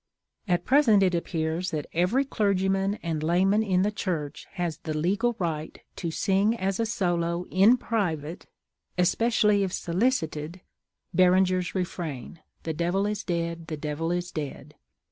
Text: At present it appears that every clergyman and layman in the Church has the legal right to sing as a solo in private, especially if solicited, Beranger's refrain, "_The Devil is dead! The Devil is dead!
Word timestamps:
At 0.47 0.65
present 0.65 1.03
it 1.03 1.13
appears 1.13 1.69
that 1.69 1.85
every 1.93 2.25
clergyman 2.25 2.95
and 3.03 3.21
layman 3.21 3.61
in 3.61 3.83
the 3.83 3.91
Church 3.91 4.47
has 4.53 4.79
the 4.79 4.97
legal 4.97 5.35
right 5.37 5.79
to 5.97 6.09
sing 6.09 6.55
as 6.55 6.79
a 6.79 6.87
solo 6.87 7.45
in 7.51 7.77
private, 7.77 8.47
especially 8.97 9.61
if 9.61 9.71
solicited, 9.71 10.61
Beranger's 11.15 11.75
refrain, 11.75 12.39
"_The 12.63 12.75
Devil 12.75 13.05
is 13.05 13.23
dead! 13.23 13.67
The 13.67 13.77
Devil 13.77 14.11
is 14.11 14.31
dead! 14.31 14.73